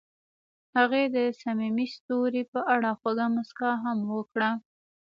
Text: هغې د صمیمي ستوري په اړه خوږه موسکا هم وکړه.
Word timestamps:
هغې 0.77 1.03
د 1.15 1.17
صمیمي 1.41 1.87
ستوري 1.95 2.43
په 2.51 2.59
اړه 2.73 2.89
خوږه 2.99 3.27
موسکا 3.35 3.71
هم 3.83 3.97
وکړه. 4.15 4.49